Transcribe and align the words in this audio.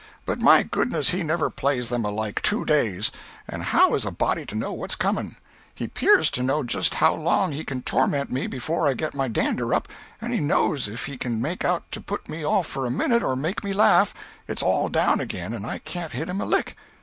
But 0.25 0.41
my 0.41 0.63
goodness, 0.63 1.11
he 1.11 1.21
never 1.21 1.51
plays 1.51 1.89
them 1.89 2.05
alike, 2.05 2.41
two 2.41 2.65
days, 2.65 3.11
and 3.47 3.61
how 3.61 3.93
is 3.93 4.03
a 4.03 4.09
body 4.09 4.47
to 4.47 4.55
know 4.55 4.73
what's 4.73 4.95
coming? 4.95 5.35
He 5.75 5.87
'pears 5.87 6.31
to 6.31 6.41
know 6.41 6.63
just 6.63 6.95
how 6.95 7.13
long 7.13 7.51
he 7.51 7.63
can 7.63 7.83
torment 7.83 8.31
me 8.31 8.47
before 8.47 8.87
I 8.87 8.95
get 8.95 9.13
my 9.13 9.27
dander 9.27 9.75
up, 9.75 9.89
and 10.19 10.33
he 10.33 10.39
knows 10.39 10.87
if 10.87 11.05
he 11.05 11.19
can 11.19 11.39
make 11.39 11.63
out 11.63 11.83
to 11.91 12.01
put 12.01 12.27
me 12.27 12.43
off 12.43 12.65
for 12.65 12.87
a 12.87 12.89
minute 12.89 13.21
or 13.21 13.35
make 13.35 13.63
me 13.63 13.73
laugh, 13.73 14.11
it's 14.47 14.63
all 14.63 14.89
down 14.89 15.19
again 15.21 15.53
and 15.53 15.67
I 15.67 15.77
can't 15.77 16.13
hit 16.13 16.29
him 16.29 16.41
a 16.41 16.45
lick. 16.45 16.75